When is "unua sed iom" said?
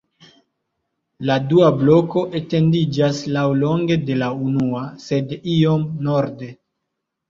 4.49-5.91